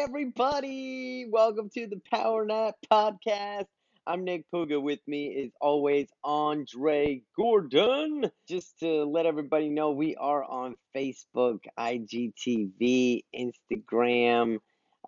[0.00, 1.26] everybody.
[1.30, 3.66] Welcome to the Power Nap Podcast.
[4.06, 4.80] I'm Nick Puga.
[4.80, 8.30] With me is always Andre Gordon.
[8.48, 14.60] Just to let everybody know, we are on Facebook, IGTV, Instagram,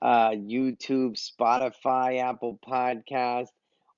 [0.02, 3.48] uh, YouTube, Spotify, Apple Podcast.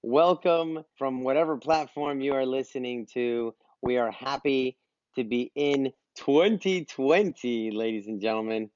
[0.02, 3.52] Welcome from whatever platform you are listening to.
[3.82, 4.78] We are happy
[5.16, 8.70] to be in 2020, ladies and gentlemen.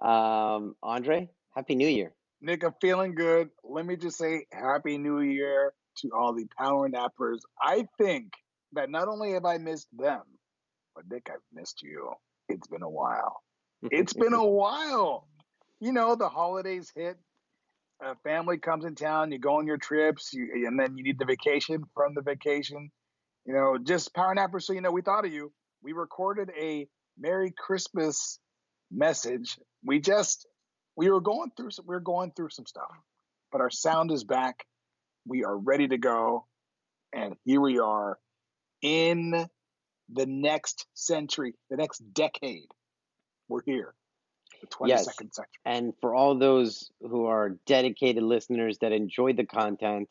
[0.00, 2.12] Um, Andre, Happy New Year.
[2.40, 3.48] Nick, I'm feeling good.
[3.62, 7.38] Let me just say Happy New Year to all the power nappers.
[7.60, 8.32] I think
[8.72, 10.22] that not only have I missed them,
[10.96, 12.10] but Nick, I've missed you.
[12.48, 13.40] It's been a while.
[13.82, 15.28] It's been a while.
[15.80, 17.18] You know, the holidays hit,
[18.02, 21.18] a family comes in town, you go on your trips, you, and then you need
[21.18, 22.90] the vacation from the vacation.
[23.46, 25.52] You know, just power nappers, so you know, we thought of you.
[25.82, 28.40] We recorded a Merry Christmas
[28.90, 29.58] message.
[29.84, 30.46] We just
[30.96, 32.90] we were going through some we are going through some stuff,
[33.52, 34.64] but our sound is back.
[35.26, 36.46] We are ready to go,
[37.12, 38.18] and here we are
[38.82, 39.48] in
[40.12, 42.68] the next century, the next decade.
[43.48, 43.94] We're here.
[44.60, 45.04] The 22nd yes.
[45.16, 45.46] century.
[45.64, 50.08] And for all those who are dedicated listeners that enjoy the content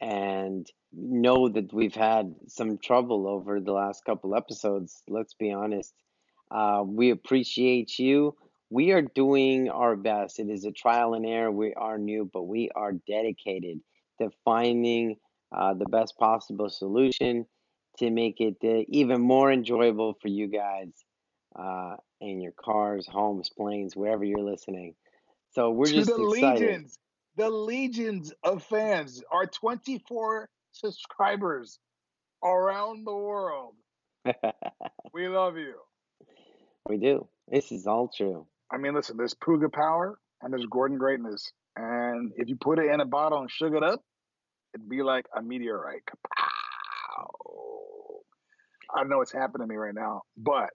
[0.00, 5.92] and know that we've had some trouble over the last couple episodes, let's be honest.
[6.50, 8.36] Uh, we appreciate you
[8.70, 10.38] we are doing our best.
[10.38, 11.50] It is a trial and error.
[11.50, 13.80] We are new, but we are dedicated
[14.20, 15.16] to finding
[15.52, 17.46] uh, the best possible solution
[17.98, 20.92] to make it uh, even more enjoyable for you guys
[21.58, 24.94] uh, in your cars, homes, planes, wherever you're listening.
[25.50, 26.60] So we're to just the excited.
[26.60, 26.98] legions,
[27.36, 31.80] the legions of fans, our 24 subscribers
[32.44, 33.74] around the world.
[35.12, 35.74] we love you.
[36.88, 37.26] We do.
[37.48, 38.46] This is all true.
[38.72, 41.52] I mean, listen, there's Puga Power and there's Gordon Greatness.
[41.76, 44.00] And if you put it in a bottle and sugar it up,
[44.74, 46.02] it'd be like a meteorite.
[46.06, 47.26] Kapow!
[48.94, 50.70] I know what's happening to me right now, but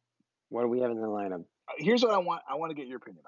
[0.50, 1.44] what do we have in the lineup?
[1.78, 2.42] Here's what I want.
[2.50, 3.24] I want to get your opinion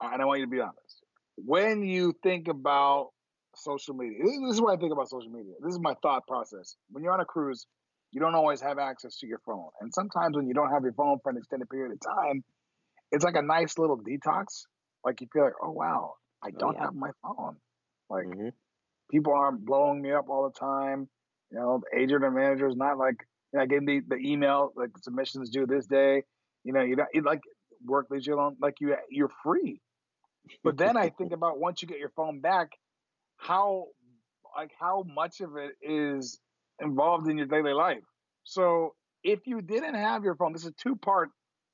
[0.00, 1.04] on, and I want you to be honest.
[1.36, 3.10] When you think about
[3.54, 5.52] social media, this is what I think about social media.
[5.62, 6.76] This is my thought process.
[6.90, 7.66] When you're on a cruise,
[8.10, 10.94] you don't always have access to your phone, and sometimes when you don't have your
[10.94, 12.42] phone for an extended period of time,
[13.12, 14.64] it's like a nice little detox.
[15.04, 16.84] Like you feel like, oh wow, I oh, don't oh, yeah.
[16.84, 17.56] have my phone.
[18.10, 18.48] Like mm-hmm.
[19.10, 21.08] people aren't blowing me up all the time.
[21.50, 23.16] You know, the agent or manager is not like
[23.52, 26.22] you know, getting the, the email like submissions due this day.
[26.64, 27.40] You know, you don't you like
[27.84, 28.56] work leaves you alone.
[28.60, 29.80] Like you you're free.
[30.64, 32.70] But then I think about once you get your phone back,
[33.36, 33.86] how
[34.56, 36.38] like how much of it is
[36.80, 38.04] involved in your daily life.
[38.44, 41.30] So if you didn't have your phone, this is a two part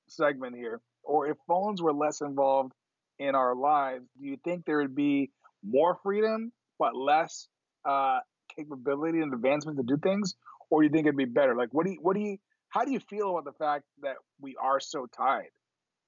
[0.09, 2.73] segment here or if phones were less involved
[3.19, 5.31] in our lives, do you think there would be
[5.63, 7.49] more freedom but less
[7.85, 8.19] uh,
[8.57, 10.35] capability and advancement to do things,
[10.71, 11.55] or do you think it'd be better?
[11.55, 12.39] Like, what do you, what do you,
[12.69, 15.51] how do you feel about the fact that we are so tied?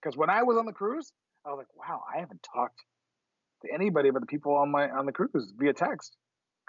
[0.03, 1.13] Because when I was on the cruise,
[1.45, 2.81] I was like, wow, I haven't talked
[3.63, 6.15] to anybody but the people on my on the cruise via text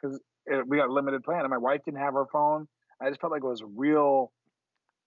[0.01, 0.19] because
[0.67, 2.67] we got limited plan, and my wife didn't have her phone.
[3.01, 4.31] I just felt like it was real.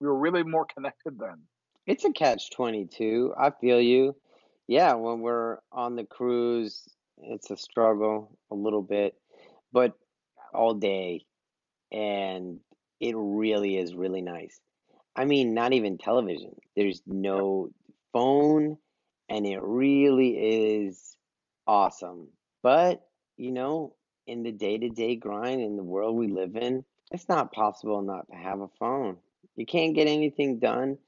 [0.00, 1.42] We were really more connected then.
[1.86, 3.34] It's a catch 22.
[3.38, 4.14] I feel you.
[4.68, 9.14] Yeah, when we're on the cruise, it's a struggle a little bit,
[9.72, 9.94] but
[10.54, 11.24] all day.
[11.90, 12.60] And
[13.00, 14.60] it really is really nice.
[15.16, 16.54] I mean, not even television.
[16.76, 17.70] There's no
[18.12, 18.78] phone,
[19.28, 20.36] and it really
[20.86, 21.16] is
[21.66, 22.28] awesome.
[22.62, 23.02] But,
[23.36, 23.94] you know,
[24.26, 28.02] in the day to day grind in the world we live in, it's not possible
[28.02, 29.16] not to have a phone.
[29.56, 30.98] You can't get anything done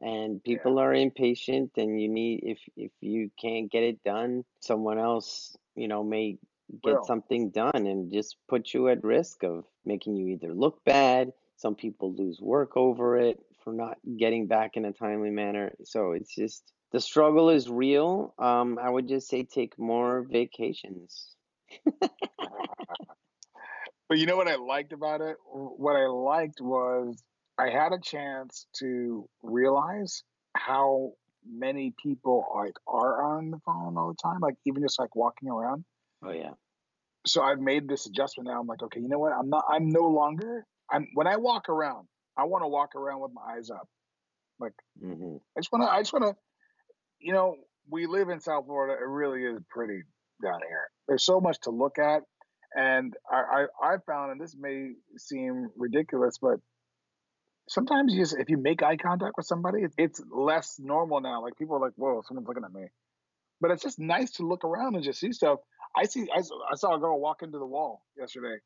[0.00, 0.82] and people yeah.
[0.82, 5.88] are impatient and you need if if you can't get it done someone else you
[5.88, 6.38] know may
[6.84, 11.32] get something done and just put you at risk of making you either look bad
[11.58, 15.72] some people lose work over it for not getting back in a timely manner.
[15.84, 16.62] So it's just
[16.92, 18.34] the struggle is real.
[18.38, 21.34] Um i would just say take more vacations.
[24.08, 25.36] But you know what i liked about it?
[25.52, 27.22] What i liked was
[27.58, 30.22] I had a chance to realize
[30.56, 31.12] how
[31.50, 35.48] many people like are on the phone all the time, like even just like walking
[35.48, 35.84] around.
[36.24, 36.52] Oh yeah.
[37.26, 38.60] So I've made this adjustment now.
[38.60, 39.32] I'm like, okay, you know what?
[39.32, 39.64] I'm not.
[39.68, 40.64] I'm no longer.
[40.90, 42.06] I'm when I walk around,
[42.36, 43.88] I want to walk around with my eyes up.
[44.60, 44.72] Like
[45.02, 45.36] mm-hmm.
[45.56, 45.90] I just want to.
[45.90, 46.34] I just want to.
[47.20, 47.56] You know,
[47.90, 48.94] we live in South Florida.
[48.94, 50.02] It really is pretty
[50.42, 50.88] down here.
[51.08, 52.22] There's so much to look at,
[52.76, 56.60] and I I, I found, and this may seem ridiculous, but
[57.68, 61.42] sometimes you just if you make eye contact with somebody, it's less normal now.
[61.42, 62.86] Like people are like, "Whoa, someone's looking at me."
[63.60, 65.58] But it's just nice to look around and just see stuff.
[65.96, 66.28] I see.
[66.34, 68.56] I, I saw a girl walk into the wall yesterday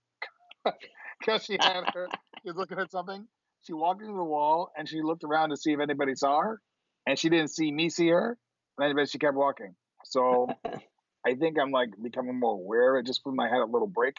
[1.20, 2.08] because she had her.
[2.43, 3.26] She was looking at something.
[3.62, 6.60] She walked into the wall and she looked around to see if anybody saw her,
[7.06, 8.38] and she didn't see me see her.
[8.78, 9.75] And she kept walking.
[10.05, 10.48] So
[11.26, 13.87] I think I'm like becoming more aware of it just from I had a little
[13.87, 14.16] break,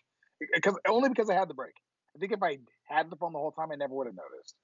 [0.53, 1.73] because only because I had the break.
[2.15, 4.55] I think if I had the phone the whole time, I never would have noticed.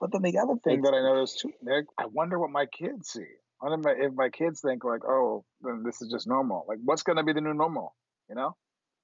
[0.00, 3.10] But then the other thing that I noticed too, Nick, I wonder what my kids
[3.10, 3.24] see.
[3.62, 6.66] I wonder if my kids think like, oh, then this is just normal.
[6.68, 7.94] Like, what's going to be the new normal?
[8.28, 8.56] You know?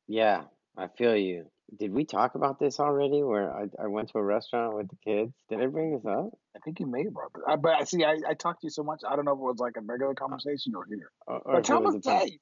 [0.08, 0.42] Yeah,
[0.76, 1.46] I feel you.
[1.78, 3.22] Did we talk about this already?
[3.22, 5.32] Where I, I went to a restaurant with the kids.
[5.48, 6.30] Did I bring this up?
[6.56, 7.44] I think you may have brought this.
[7.46, 9.02] I, uh, but I see, I, I talked to you so much.
[9.08, 11.12] I don't know if it was like a regular uh, conversation or here.
[11.28, 12.38] Or, or but tell me, hey,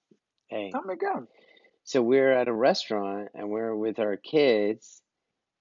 [0.49, 1.29] hey, tell me again.
[1.85, 5.03] So we're at a restaurant and we're with our kids,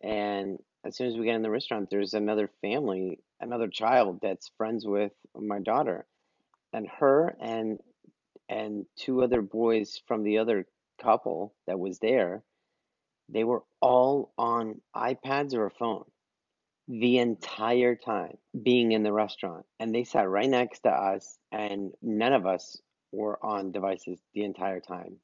[0.01, 4.51] and as soon as we get in the restaurant, there's another family, another child that's
[4.57, 6.05] friends with my daughter,
[6.73, 7.79] and her and
[8.49, 10.65] and two other boys from the other
[11.01, 12.43] couple that was there
[13.29, 16.05] they were all on iPads or a phone
[16.87, 19.65] the entire time being in the restaurant.
[19.79, 22.77] And they sat right next to us, and none of us
[23.11, 25.17] were on devices the entire time.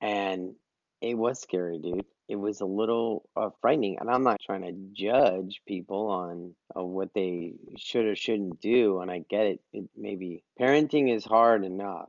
[0.00, 0.54] And
[1.00, 2.04] it was scary, dude.
[2.32, 3.98] It was a little uh, frightening.
[4.00, 9.00] And I'm not trying to judge people on uh, what they should or shouldn't do.
[9.00, 9.60] And I get it.
[9.74, 9.84] it.
[9.94, 12.08] Maybe parenting is hard enough,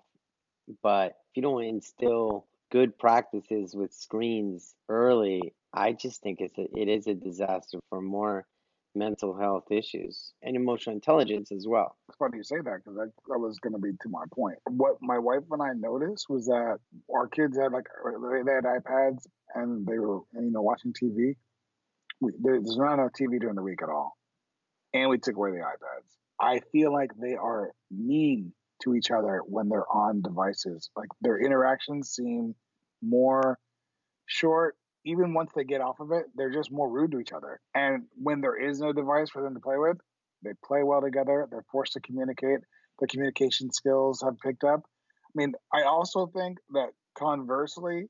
[0.82, 6.68] but if you don't instill good practices with screens early, I just think it's a,
[6.74, 8.46] it is a disaster for more
[8.96, 11.96] mental health issues and emotional intelligence as well.
[12.10, 14.58] It's funny you say that because that, that was going to be to my point.
[14.70, 16.78] What my wife and I noticed was that
[17.14, 19.26] our kids had like uh, they had iPads
[19.56, 21.36] and they were you know watching TV.
[22.22, 24.16] We, there's not enough TV during the week at all,
[24.94, 26.14] and we took away the iPads.
[26.40, 28.54] I feel like they are mean
[28.84, 30.90] to each other when they're on devices.
[30.96, 32.56] Like their interactions seem
[33.02, 33.58] more
[34.26, 34.76] short.
[35.06, 37.60] Even once they get off of it, they're just more rude to each other.
[37.76, 39.98] And when there is no device for them to play with,
[40.44, 41.48] they play well together.
[41.50, 42.60] They're forced to communicate.
[43.00, 44.82] Their communication skills have picked up.
[44.86, 48.08] I mean, I also think that conversely,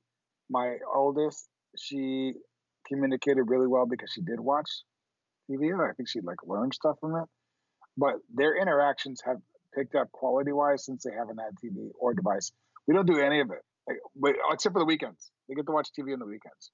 [0.50, 1.48] my oldest,
[1.78, 2.34] she
[2.88, 4.70] communicated really well because she did watch
[5.50, 5.74] TV.
[5.74, 7.26] I think she like learned stuff from it.
[7.98, 9.38] But their interactions have
[9.74, 12.52] picked up quality wise since they haven't had TV or device.
[12.88, 13.62] We don't do any of it
[14.16, 16.72] but except for the weekends, they get to watch TV on the weekends.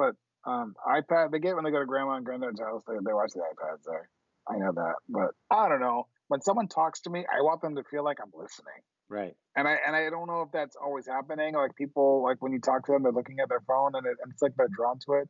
[0.00, 0.16] But
[0.50, 3.32] um, iPad, they get when they go to grandma and granddad's house, they, they watch
[3.34, 4.08] the iPads there.
[4.48, 6.06] I know that, but I don't know.
[6.28, 8.80] When someone talks to me, I want them to feel like I'm listening.
[9.10, 9.34] Right.
[9.56, 11.54] And I and I don't know if that's always happening.
[11.54, 14.16] Like people, like when you talk to them, they're looking at their phone, and, it,
[14.22, 15.28] and it's like they're drawn to it,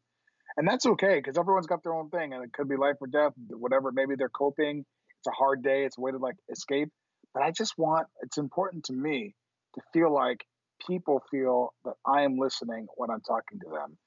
[0.57, 3.09] and that's okay because everyone's got their own thing, and it could be life or
[3.09, 3.91] death, whatever.
[3.91, 4.85] Maybe they're coping.
[5.19, 5.85] It's a hard day.
[5.85, 6.91] It's a way to like escape.
[7.35, 8.07] But I just want.
[8.23, 9.35] It's important to me
[9.75, 10.45] to feel like
[10.87, 13.99] people feel that I am listening when I'm talking to them.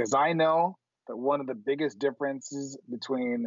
[0.00, 3.46] Because I know that one of the biggest differences between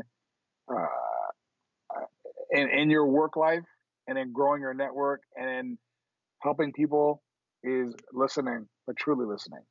[0.72, 2.06] uh, uh,
[2.52, 3.64] in, in your work life
[4.08, 5.78] and in growing your network and in
[6.44, 7.24] helping people
[7.64, 9.62] is listening, but truly listening.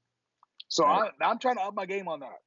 [0.67, 1.13] So right.
[1.21, 2.41] I, I'm trying to up my game on that.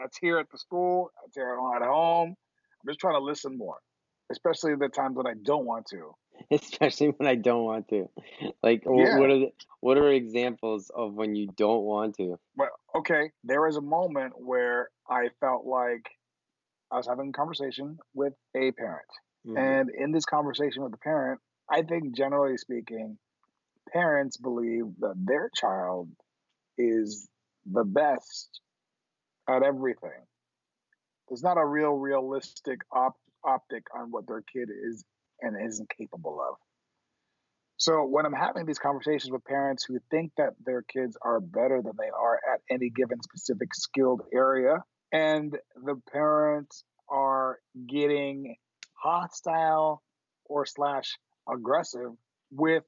[0.00, 2.28] That's here at the school, that's here at home.
[2.30, 3.76] I'm just trying to listen more,
[4.30, 6.14] especially the times when I don't want to.
[6.50, 8.08] especially when I don't want to.
[8.62, 9.18] Like, yeah.
[9.18, 12.38] what are the, what are examples of when you don't want to?
[12.56, 16.08] Well, okay, there was a moment where I felt like
[16.90, 19.08] I was having a conversation with a parent,
[19.46, 19.56] mm-hmm.
[19.56, 23.18] and in this conversation with the parent, I think generally speaking,
[23.92, 26.08] parents believe that their child
[26.78, 27.28] is
[27.70, 28.60] the best
[29.48, 30.26] at everything.
[31.28, 35.04] There's not a real realistic op- optic on what their kid is
[35.42, 36.56] and isn't capable of.
[37.76, 41.82] So when I'm having these conversations with parents who think that their kids are better
[41.82, 44.76] than they are at any given specific skilled area,
[45.12, 47.58] and the parents are
[47.88, 48.56] getting
[48.94, 50.02] hostile
[50.46, 51.18] or slash
[51.52, 52.12] aggressive
[52.52, 52.84] with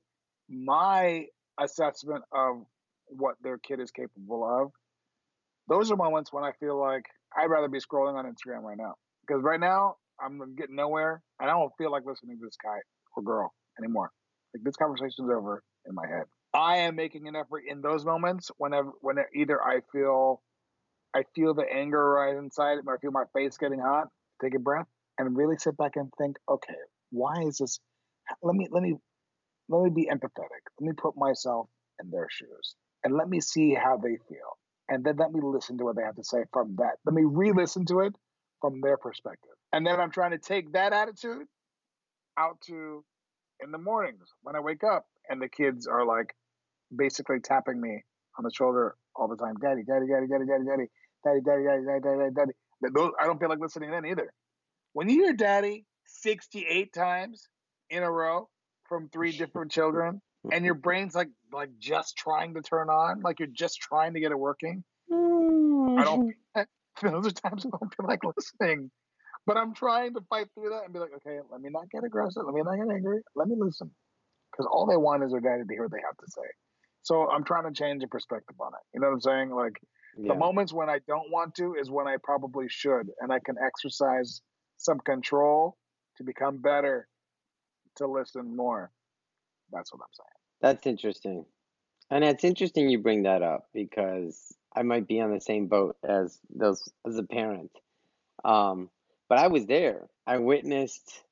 [0.49, 1.27] my
[1.61, 2.65] assessment of
[3.09, 4.71] what their kid is capable of,
[5.69, 7.07] those are moments when I feel like
[7.37, 8.95] I'd rather be scrolling on Instagram right now.
[9.27, 11.23] Because right now, I'm getting nowhere.
[11.41, 12.79] And I don't feel like listening to this guy
[13.17, 14.11] or girl anymore.
[14.55, 16.25] Like this conversation's over in my head.
[16.55, 20.41] I am making an effort in those moments whenever when either I feel
[21.15, 24.09] I feel the anger rise inside or I feel my face getting hot,
[24.43, 24.87] take a breath
[25.19, 26.75] and really sit back and think, okay,
[27.11, 27.81] why is this
[28.43, 28.95] let me let me
[29.69, 30.63] let me be empathetic.
[30.81, 31.69] Let me put myself
[32.03, 34.59] in their shoes and let me see how they feel.
[34.89, 36.97] And then let me listen to what they have to say from that.
[37.07, 38.15] Let me re-listen to it
[38.65, 39.53] from their perspective.
[39.75, 41.47] And then I'm trying to take that attitude
[42.39, 43.05] out to
[43.63, 46.35] in the mornings when I wake up and the kids are like
[46.97, 48.03] basically tapping me
[48.39, 49.57] on the shoulder all the time.
[49.61, 50.89] Daddy, daddy, daddy, daddy, daddy, daddy,
[51.25, 52.53] daddy, daddy, daddy, daddy, daddy, daddy.
[52.95, 54.33] Those, I don't feel like listening then either.
[54.95, 57.47] When you hear daddy 68 times
[57.91, 58.49] in a row
[58.89, 63.41] from three different children, and your brain's like like just trying to turn on, like
[63.41, 64.85] you're just trying to get it working.
[65.13, 66.35] I don't.
[67.03, 68.91] Those are times I don't feel like listening,
[69.47, 72.05] but I'm trying to fight through that and be like, okay, let me not get
[72.05, 73.91] aggressive, let me not get angry, let me listen,
[74.53, 76.47] because all they want is their daddy to hear what they have to say.
[77.03, 78.81] So I'm trying to change the perspective on it.
[78.95, 79.51] You know what I'm saying?
[79.51, 79.79] Like
[80.17, 80.33] yeah.
[80.33, 83.57] the moments when I don't want to is when I probably should, and I can
[83.65, 84.41] exercise
[84.79, 85.77] some control
[86.17, 87.09] to become better,
[87.97, 88.91] to listen more.
[89.71, 90.29] That's what I'm saying.
[90.61, 91.45] That's interesting.
[92.11, 95.97] And it's interesting you bring that up because I might be on the same boat
[96.05, 97.71] as those as a parent.
[98.45, 98.91] Um,
[99.29, 100.09] but I was there.
[100.27, 101.23] I witnessed.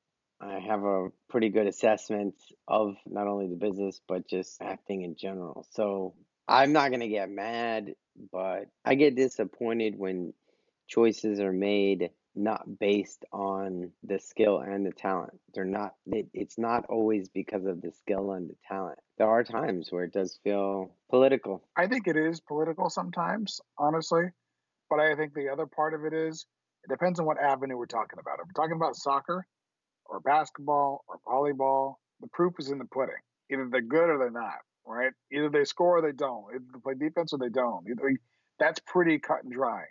[0.41, 2.35] I have a pretty good assessment
[2.67, 5.65] of not only the business but just acting in general.
[5.71, 6.15] So
[6.47, 7.95] I'm not gonna get mad,
[8.31, 10.33] but I get disappointed when
[10.87, 15.39] choices are made not based on the skill and the talent.
[15.53, 15.95] They're not.
[16.07, 18.99] It, it's not always because of the skill and the talent.
[19.17, 21.63] There are times where it does feel political.
[21.77, 24.23] I think it is political sometimes, honestly.
[24.89, 26.45] But I think the other part of it is
[26.83, 28.39] it depends on what avenue we're talking about.
[28.39, 29.45] If we're talking about soccer
[30.05, 33.15] or basketball or volleyball, the proof is in the pudding.
[33.51, 35.11] Either they're good or they're not, right?
[35.31, 36.45] Either they score or they don't.
[36.53, 37.85] Either they play defense or they don't.
[37.89, 38.15] Either,
[38.59, 39.83] that's pretty cut and dry.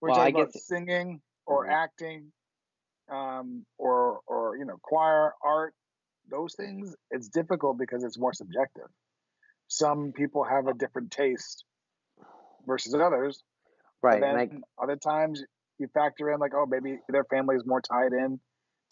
[0.00, 1.72] We're well, talking about singing or mm-hmm.
[1.72, 2.32] acting,
[3.10, 5.74] um, or or you know choir, art,
[6.30, 6.94] those things.
[7.10, 8.88] It's difficult because it's more subjective.
[9.68, 11.64] Some people have a different taste
[12.66, 13.42] versus others.
[14.02, 14.20] Right.
[14.20, 14.82] then I...
[14.82, 15.42] other times
[15.78, 18.38] you factor in like, oh, maybe their family is more tied in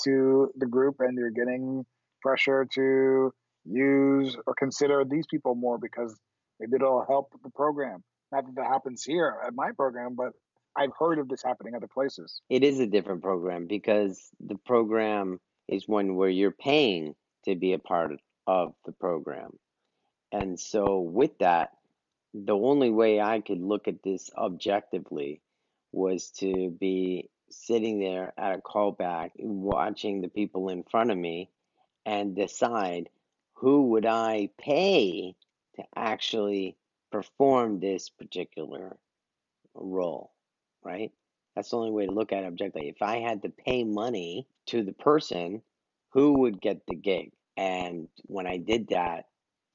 [0.04, 1.84] to the group, and you're getting
[2.22, 3.32] pressure to
[3.64, 6.16] use or consider these people more because
[6.58, 8.02] maybe it'll help the program.
[8.32, 10.32] Not that that happens here at my program, but
[10.76, 12.40] I've heard of this happening other places.
[12.48, 17.14] It is a different program because the program is one where you're paying
[17.44, 18.12] to be a part
[18.46, 19.50] of the program.
[20.30, 21.70] And so, with that,
[22.32, 25.42] the only way I could look at this objectively
[25.92, 31.50] was to be sitting there at a callback, watching the people in front of me,
[32.06, 33.10] and decide
[33.54, 35.36] who would I pay
[35.76, 36.76] to actually
[37.10, 38.96] perform this particular
[39.74, 40.32] role
[40.84, 41.12] right?
[41.54, 42.88] That's the only way to look at it objectively.
[42.88, 45.62] If I had to pay money to the person,
[46.10, 47.32] who would get the gig?
[47.56, 49.26] And when I did that,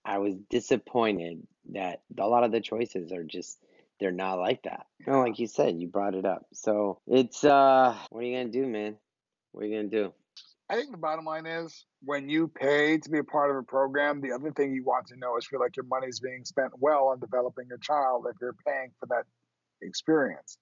[0.03, 3.59] I was disappointed that a lot of the choices are just
[3.99, 4.85] they're not like that.
[4.99, 6.45] You know, like you said, you brought it up.
[6.53, 8.95] So it's uh what are you gonna do, man?
[9.51, 10.13] What are you gonna do?
[10.69, 13.63] I think the bottom line is when you pay to be a part of a
[13.63, 16.71] program, the other thing you want to know is feel like your money's being spent
[16.77, 19.23] well on developing your child if you're paying for that
[19.81, 20.57] experience.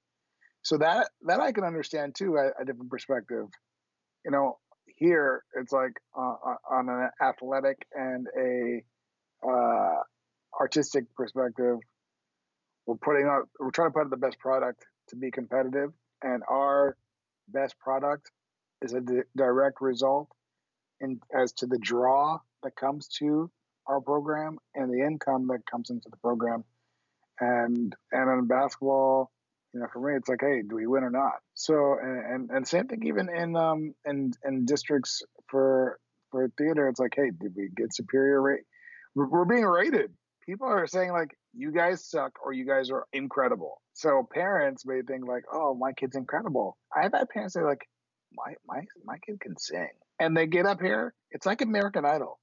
[0.66, 3.46] So that that I can understand too, a, a different perspective.
[4.26, 4.58] You know,
[4.88, 8.84] here it's like uh, uh, on an athletic and a
[9.48, 10.02] uh,
[10.60, 11.78] artistic perspective,
[12.88, 15.92] we're putting out, we're trying to put out the best product to be competitive,
[16.24, 16.98] and our
[17.48, 18.32] best product
[18.82, 20.30] is a di- direct result
[21.00, 23.52] in as to the draw that comes to
[23.86, 26.64] our program and the income that comes into the program,
[27.40, 29.30] and and in basketball
[29.76, 31.34] you know, for me, it's like, hey, do we win or not?
[31.54, 36.00] So, and and, and same thing even in um in in districts for
[36.32, 38.64] for theater, it's like, hey, did we get superior rate?
[39.16, 40.12] We're, we're being rated.
[40.46, 43.82] People are saying like, you guys suck or you guys are incredible.
[43.94, 46.78] So parents may think like, oh, my kid's incredible.
[46.96, 47.86] I've had parents say like,
[48.34, 49.90] my my my kid can sing,
[50.22, 51.14] and they get up here.
[51.32, 52.40] It's like American Idol,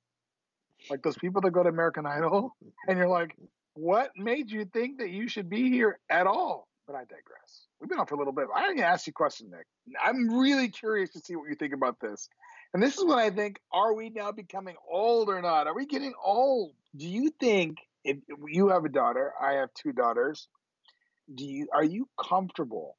[0.91, 2.55] like those people that go to American Idol,
[2.89, 3.35] and you're like,
[3.73, 6.69] what made you think that you should be here at all?
[6.87, 7.67] But I digress.
[7.81, 8.47] We've been on for a little bit.
[8.49, 9.67] Going to ask you a question, Nick.
[10.03, 12.29] I'm really curious to see what you think about this.
[12.75, 15.67] And this is what I think are we now becoming old or not?
[15.67, 16.73] Are we getting old?
[16.97, 20.49] Do you think if you have a daughter, I have two daughters,
[21.33, 22.97] do you are you comfortable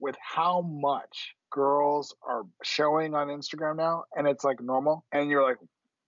[0.00, 5.44] with how much girls are showing on Instagram now and it's like normal and you're
[5.44, 5.58] like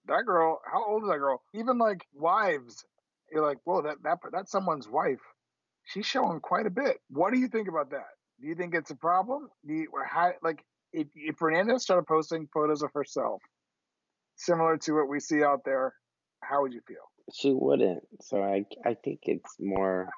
[0.06, 1.42] that girl, how old is that girl?
[1.54, 2.84] Even like wives,
[3.32, 5.20] you're like, whoa, that, that that's someone's wife
[5.84, 6.98] she's showing quite a bit.
[7.10, 8.06] What do you think about that?
[8.40, 9.48] Do you think it's a problem?
[9.66, 13.40] Do you, how, like if, if Fernanda started posting photos of herself,
[14.36, 15.94] similar to what we see out there,
[16.42, 16.96] how would you feel?
[17.32, 18.02] She wouldn't.
[18.20, 20.10] So I I think it's more.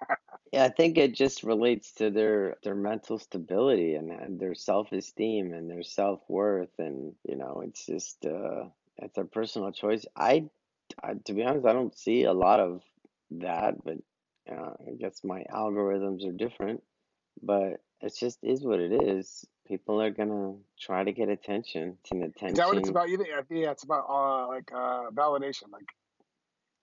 [0.53, 4.91] yeah, I think it just relates to their their mental stability and, and their self
[4.91, 8.65] esteem and their self worth and you know it's just uh
[8.99, 10.05] it's a personal choice.
[10.17, 10.47] I
[11.03, 12.83] I, to be honest, I don't see a lot of
[13.33, 13.99] that, but
[14.51, 16.83] uh, I guess my algorithms are different.
[17.43, 19.45] But it just is what it is.
[19.67, 21.99] People are gonna try to get attention.
[22.01, 23.09] It's an Is that what it's about?
[23.09, 23.31] You think?
[23.51, 25.71] Yeah, it's about uh, like uh, validation.
[25.71, 25.89] Like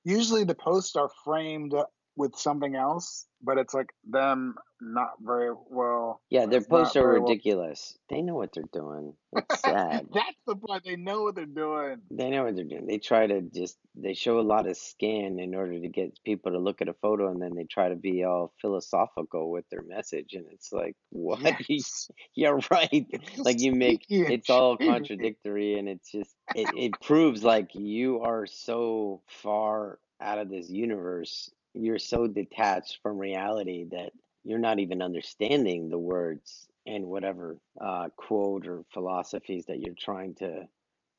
[0.04, 1.74] usually the posts are framed
[2.16, 6.22] with something else, but it's like them not very well.
[6.30, 7.30] Yeah, their posts are very well.
[7.30, 7.98] ridiculous.
[8.10, 9.14] They know what they're doing.
[9.32, 10.08] It's sad.
[10.14, 10.84] That's the point.
[10.86, 12.02] They know what they're doing.
[12.12, 12.86] They know what they're doing.
[12.86, 16.52] They try to just they show a lot of skin in order to get people
[16.52, 19.84] to look at a photo and then they try to be all philosophical with their
[19.84, 21.40] message and it's like what
[21.70, 22.10] Yes.
[22.36, 23.08] you're right.
[23.38, 28.46] Like you make it's all contradictory and it's just it, it proves like you are
[28.46, 31.50] so far out of this universe.
[31.74, 34.12] You're so detached from reality that
[34.44, 40.36] you're not even understanding the words and whatever uh, quote or philosophies that you're trying
[40.36, 40.68] to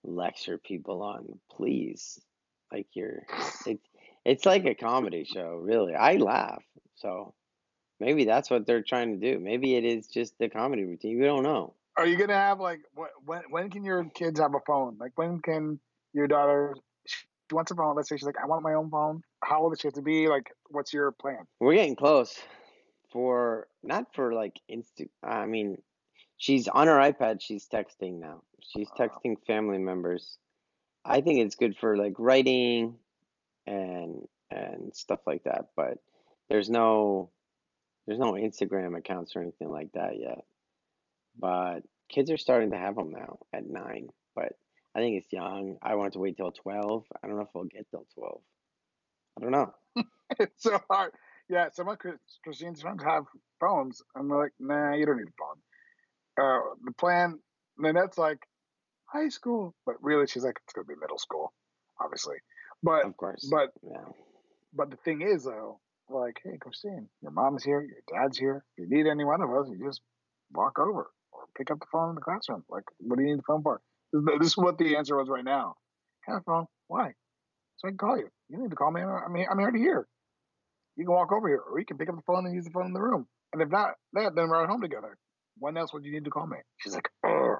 [0.05, 1.39] lecture people on.
[1.51, 2.21] Please,
[2.73, 3.23] like you're
[3.67, 3.81] it,
[4.25, 5.95] it's like a comedy show, really.
[5.95, 6.63] I laugh,
[6.97, 7.35] so
[7.99, 9.41] maybe that's what they're trying to do.
[9.41, 11.19] Maybe it is just the comedy routine.
[11.19, 11.75] We don't know.
[11.97, 13.43] Are you gonna have like wh- when?
[13.51, 14.97] When can your kids have a phone?
[14.99, 15.81] Like when can
[16.13, 16.75] your daughter?
[17.07, 17.97] She wants a phone.
[17.97, 19.23] Let's say she's like, I want my own phone.
[19.45, 20.29] How old does she have to be?
[20.29, 21.47] Like, what's your plan?
[21.61, 22.39] We're getting close
[23.13, 25.09] for not for like insta.
[25.23, 25.79] I mean,
[26.37, 27.41] she's on her iPad.
[27.41, 28.43] She's texting now.
[28.61, 30.39] She's Uh, texting family members.
[31.05, 32.99] I think it's good for like writing
[33.67, 35.67] and and stuff like that.
[35.77, 35.99] But
[36.49, 37.31] there's no
[38.07, 40.45] there's no Instagram accounts or anything like that yet.
[41.39, 44.09] But kids are starting to have them now at nine.
[44.35, 44.53] But
[44.95, 45.77] I think it's young.
[45.83, 47.05] I want to wait till twelve.
[47.23, 48.41] I don't know if we'll get till twelve.
[49.39, 49.75] I don't know.
[50.39, 51.13] it's so hard.
[51.49, 51.99] Yeah, some of
[52.43, 53.25] Christine's friends have
[53.61, 54.03] phones.
[54.17, 55.61] I'm like, nah, you don't need a phone.
[56.47, 57.39] Uh, the plan,
[57.79, 58.39] Nanette's like
[59.07, 61.53] high school, but really she's like it's gonna be middle school,
[62.01, 62.37] obviously.
[62.83, 63.47] But Of course.
[63.51, 64.05] but Yeah.
[64.73, 68.65] but the thing is though, like, hey, Christine, your mom's here, your dad's here.
[68.77, 70.01] If you need any one of us, you just
[70.53, 72.65] walk over or pick up the phone in the classroom.
[72.69, 73.81] Like, what do you need the phone for?
[74.13, 75.75] This is, this is what the answer was right now.
[76.27, 76.67] Have a phone.
[76.89, 77.13] Why?
[77.77, 78.29] So I can call you.
[78.49, 79.01] You need to call me.
[79.01, 79.49] I'm here.
[79.51, 80.07] I'm already here.
[80.97, 82.71] You can walk over here, or you can pick up the phone and use the
[82.71, 83.27] phone in the room.
[83.53, 85.17] And if not that, then we're at home together.
[85.59, 86.59] When else would you need to call me?
[86.79, 87.57] She's like, oh,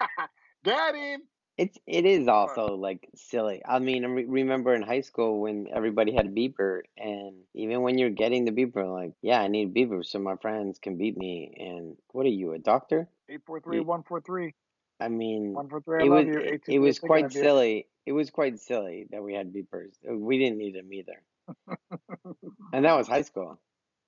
[0.64, 1.22] got him.
[1.58, 3.62] It's it is also like silly.
[3.64, 7.82] I mean, I re- remember in high school when everybody had a beeper, and even
[7.82, 10.96] when you're getting the beeper, like, yeah, I need a beeper so my friends can
[10.96, 11.54] beat me.
[11.58, 13.08] And what are you, a doctor?
[13.28, 14.54] Eight four three one four three
[14.98, 15.98] I mean, one four three.
[15.98, 17.86] I it love was it, it was quite silly.
[18.06, 19.92] It was quite silly that we had beepers.
[20.08, 21.22] Uh, We didn't need them either,
[22.72, 23.60] and that was high school.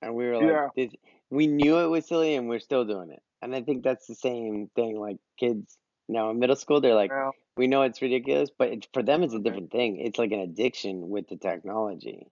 [0.02, 0.68] And we were like, Yeah.
[0.76, 0.92] this,
[1.30, 3.22] we knew it was silly, and we're still doing it.
[3.40, 4.98] And I think that's the same thing.
[4.98, 5.78] Like kids
[6.08, 7.10] now in middle school, they're like.
[7.10, 10.00] Well, We know it's ridiculous, but it, for them, it's a different thing.
[10.00, 12.26] It's like an addiction with the technology.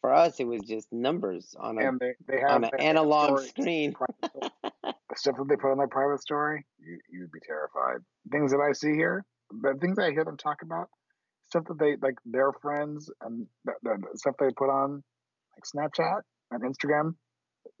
[0.00, 3.94] For us, it was just numbers on a they, they on an analog screen.
[4.22, 7.98] the stuff that they put on their private story, you you'd be terrified.
[8.30, 10.88] Things that I see here, the things I hear them talk about,
[11.48, 15.02] stuff that they like their friends and the, the, the stuff they put on
[15.56, 17.14] like Snapchat and Instagram.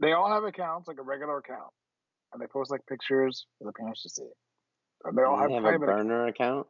[0.00, 1.70] They all have accounts like a regular account,
[2.32, 4.28] and they post like pictures for the parents to see.
[5.04, 5.86] And they all have They have a private.
[5.86, 6.66] burner account.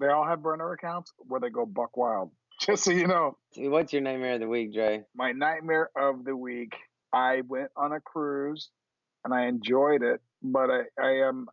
[0.00, 2.30] They all have burner accounts where they go buck wild.
[2.60, 5.04] Just so you know, What's your nightmare of the week, Dre?
[5.14, 6.72] my nightmare of the week.
[7.12, 8.70] I went on a cruise
[9.24, 11.46] and I enjoyed it, but I, I am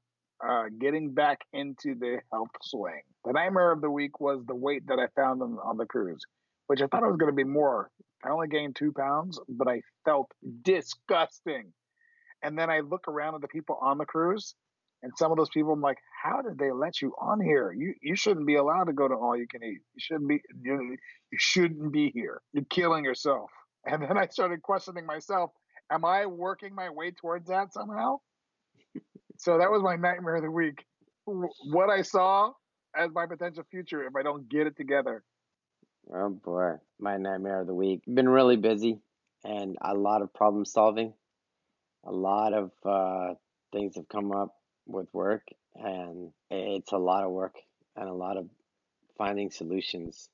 [0.47, 3.02] uh, getting back into the health swing.
[3.25, 6.21] The nightmare of the week was the weight that I found on, on the cruise,
[6.67, 7.89] which I thought it was going to be more.
[8.23, 11.71] I only gained two pounds, but I felt disgusting.
[12.43, 14.56] And then I look around at the people on the cruise,
[15.02, 17.71] and some of those people, I'm like, how did they let you on here?
[17.71, 19.80] You you shouldn't be allowed to go to all you can eat.
[19.93, 20.97] You shouldn't be you,
[21.32, 22.41] you shouldn't be here.
[22.54, 23.49] You're killing yourself.
[23.86, 25.52] And then I started questioning myself,
[25.89, 28.17] am I working my way towards that somehow?
[29.39, 30.84] So that was my nightmare of the week.
[31.25, 32.52] What I saw
[32.93, 35.23] as my potential future if I don't get it together.
[36.13, 38.02] Oh boy, my nightmare of the week.
[38.06, 38.99] Been really busy
[39.45, 41.13] and a lot of problem solving.
[42.04, 43.36] A lot of uh,
[43.71, 45.43] things have come up with work,
[45.75, 47.56] and it's a lot of work
[47.95, 48.49] and a lot of
[49.17, 50.28] finding solutions.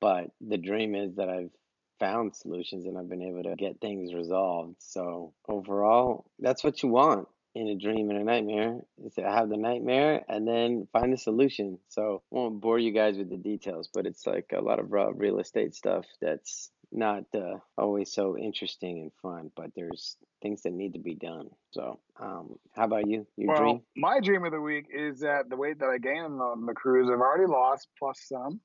[0.00, 1.50] But the dream is that I've
[1.98, 4.76] found solutions and I've been able to get things resolved.
[4.78, 9.48] So overall, that's what you want in a dream and a nightmare is to have
[9.48, 11.78] the nightmare and then find the solution.
[11.88, 14.92] So I won't bore you guys with the details, but it's like a lot of
[14.92, 20.62] raw real estate stuff that's not uh, always so interesting and fun, but there's things
[20.62, 21.50] that need to be done.
[21.72, 23.26] So um, how about you?
[23.36, 23.82] Your well, dream?
[23.96, 26.66] my dream of the week is that the weight that I gained on the, on
[26.66, 28.60] the cruise, I've already lost plus some.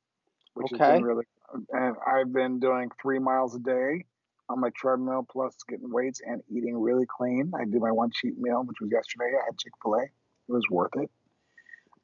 [0.56, 0.84] which Okay.
[0.86, 1.26] has been really.
[1.72, 4.06] And I've been doing three miles a day
[4.52, 7.52] on my treadmill, plus getting weights and eating really clean.
[7.56, 9.32] I did my one cheat meal, which was yesterday.
[9.36, 10.04] I had Chick Fil A.
[10.04, 10.12] It
[10.48, 11.10] was worth it.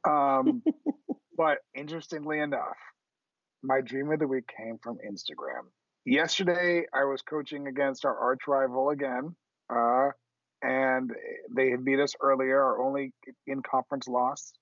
[0.07, 0.63] Um,
[1.37, 2.77] but interestingly enough,
[3.63, 5.67] my dream of the week came from Instagram.
[6.05, 9.35] Yesterday, I was coaching against our arch rival again,
[9.69, 10.09] uh,
[10.61, 11.11] and
[11.53, 12.61] they had beat us earlier.
[12.61, 13.13] Our only
[13.45, 14.53] in conference loss.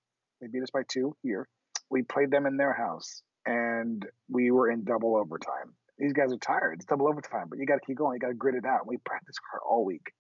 [0.42, 1.48] They beat us by two here.
[1.90, 5.76] We played them in their house, and we were in double overtime.
[5.98, 6.76] These guys are tired.
[6.76, 8.16] It's double overtime, but you got to keep going.
[8.16, 8.88] You got to grit it out.
[8.88, 10.12] We practiced hard all week,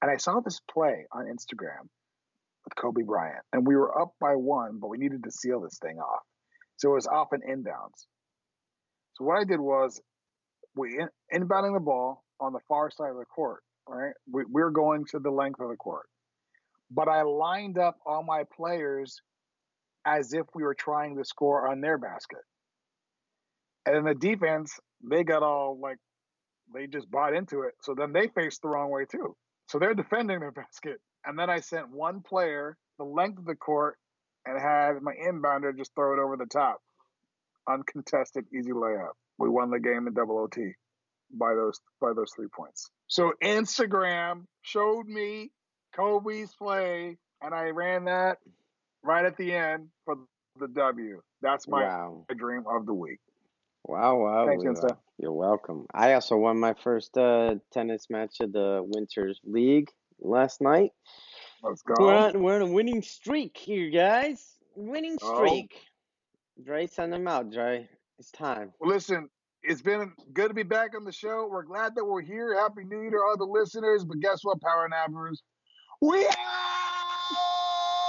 [0.00, 1.88] and I saw this play on Instagram
[2.64, 5.78] with Kobe Bryant, and we were up by one, but we needed to seal this
[5.78, 6.22] thing off.
[6.76, 8.06] So it was off and inbounds.
[9.14, 10.00] So what I did was
[10.74, 11.08] we in,
[11.42, 13.62] inbounding the ball on the far side of the court.
[13.88, 16.06] Right, we, we're going to the length of the court,
[16.90, 19.20] but I lined up all my players
[20.06, 22.38] as if we were trying to score on their basket.
[23.86, 25.98] And then the defense, they got all like
[26.74, 27.74] they just bought into it.
[27.82, 29.36] So then they faced the wrong way too.
[29.68, 31.00] So they're defending their basket.
[31.24, 33.98] And then I sent one player the length of the court
[34.46, 36.80] and had my inbounder just throw it over the top.
[37.68, 39.12] Uncontested, easy layup.
[39.38, 40.72] We won the game in double OT
[41.32, 42.90] by those by those three points.
[43.06, 45.50] So Instagram showed me
[45.94, 48.38] Kobe's play, and I ran that
[49.02, 50.16] right at the end for
[50.58, 51.22] the W.
[51.40, 52.26] That's my Wow.
[52.36, 53.20] dream of the week.
[53.84, 54.46] Wow, wow.
[54.46, 54.96] Thanks, Insta.
[55.18, 55.86] You're welcome.
[55.92, 59.90] I also won my first uh, tennis match of the Winters League
[60.20, 60.90] last night.
[61.62, 61.94] Let's go.
[61.98, 64.56] We're on, we're on a winning streak here, guys.
[64.76, 65.36] Winning Oh.
[65.44, 65.74] streak.
[66.64, 67.88] Dre, send them out, Dre.
[68.18, 68.72] It's time.
[68.80, 69.28] Well, listen,
[69.62, 71.48] it's been good to be back on the show.
[71.50, 72.56] We're glad that we're here.
[72.58, 74.04] Happy New Year to all the listeners.
[74.04, 75.38] But guess what, Power Nappers?
[76.00, 76.26] We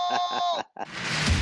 [0.09, 0.65] out!